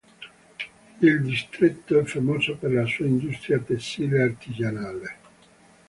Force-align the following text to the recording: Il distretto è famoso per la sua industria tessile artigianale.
Il 1.01 1.21
distretto 1.21 1.99
è 1.99 2.03
famoso 2.05 2.55
per 2.55 2.71
la 2.71 2.87
sua 2.87 3.05
industria 3.05 3.59
tessile 3.59 4.23
artigianale. 4.23 5.15